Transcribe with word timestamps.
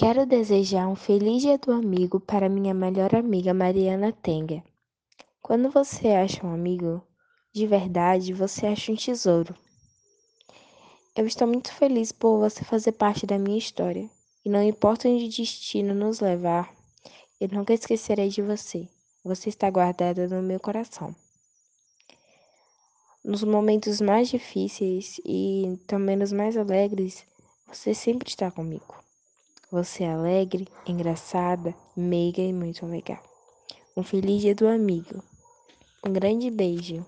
Quero 0.00 0.24
desejar 0.24 0.88
um 0.88 0.96
feliz 0.96 1.42
dia 1.42 1.58
do 1.58 1.70
amigo 1.70 2.18
para 2.18 2.48
minha 2.48 2.72
melhor 2.72 3.14
amiga 3.14 3.52
Mariana 3.52 4.10
Tenga. 4.10 4.64
Quando 5.42 5.68
você 5.70 6.08
acha 6.08 6.46
um 6.46 6.54
amigo, 6.54 7.02
de 7.52 7.66
verdade, 7.66 8.32
você 8.32 8.66
acha 8.66 8.90
um 8.90 8.96
tesouro. 8.96 9.54
Eu 11.14 11.26
estou 11.26 11.46
muito 11.46 11.70
feliz 11.70 12.12
por 12.12 12.38
você 12.38 12.64
fazer 12.64 12.92
parte 12.92 13.26
da 13.26 13.38
minha 13.38 13.58
história. 13.58 14.08
E 14.42 14.48
não 14.48 14.62
importa 14.62 15.06
onde 15.06 15.26
o 15.26 15.28
destino 15.28 15.92
nos 15.92 16.20
levar, 16.20 16.74
eu 17.38 17.48
nunca 17.48 17.74
esquecerei 17.74 18.30
de 18.30 18.40
você. 18.40 18.88
Você 19.22 19.50
está 19.50 19.68
guardada 19.68 20.26
no 20.28 20.40
meu 20.40 20.58
coração. 20.58 21.14
Nos 23.22 23.44
momentos 23.44 24.00
mais 24.00 24.30
difíceis 24.30 25.20
e 25.26 25.78
também 25.86 26.16
nos 26.16 26.32
mais 26.32 26.56
alegres, 26.56 27.22
você 27.68 27.92
sempre 27.92 28.30
está 28.30 28.50
comigo. 28.50 29.09
Você 29.70 30.02
é 30.02 30.12
alegre, 30.12 30.66
engraçada, 30.84 31.72
meiga 31.96 32.42
e 32.42 32.52
muito 32.52 32.84
legal. 32.86 33.22
Um 33.96 34.02
feliz 34.02 34.40
dia 34.40 34.52
do 34.52 34.66
amigo. 34.66 35.22
Um 36.04 36.12
grande 36.12 36.50
beijo. 36.50 37.06